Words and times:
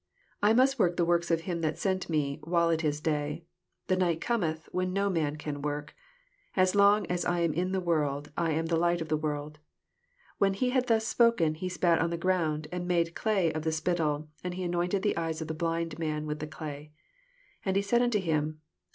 4 0.41 0.49
I 0.49 0.53
must 0.53 0.79
work 0.79 0.97
the 0.97 1.05
works 1.05 1.29
of 1.29 1.41
him 1.41 1.61
that 1.61 1.77
sent 1.77 2.09
me, 2.09 2.39
while 2.43 2.71
it 2.71 2.83
is 2.83 2.99
day: 2.99 3.45
the 3.85 3.95
night 3.95 4.19
Cometh, 4.19 4.67
when 4.71 4.93
no 4.93 5.11
man 5.11 5.35
can 5.35 5.61
work. 5.61 5.93
6 6.55 6.57
As 6.57 6.73
long 6.73 7.05
as 7.05 7.23
I 7.23 7.41
am 7.41 7.53
in 7.53 7.71
the 7.71 7.79
world, 7.79 8.31
I 8.35 8.49
am 8.49 8.65
the 8.65 8.77
light 8.77 9.01
of 9.01 9.09
the 9.09 9.15
world. 9.15 9.57
6 9.59 9.63
When 10.39 10.53
he 10.55 10.71
had 10.71 10.87
thus 10.87 11.07
spoken, 11.07 11.53
he 11.53 11.69
spat 11.69 11.99
on 12.01 12.09
the 12.09 12.17
ground, 12.17 12.67
and 12.71 12.87
made 12.87 13.13
clay 13.13 13.53
of 13.53 13.61
the 13.61 13.71
spittle, 13.71 14.27
and 14.43 14.55
he 14.55 14.63
anointed 14.63 15.03
the 15.03 15.15
eyes 15.15 15.39
of 15.39 15.47
the 15.47 15.53
blind 15.53 15.99
man 15.99 16.25
with 16.25 16.39
the 16.39 16.47
day. 16.47 16.91
7 17.63 17.75
And 17.77 17.85
said 17.85 18.01
onto 18.01 18.17
him. 18.19 18.59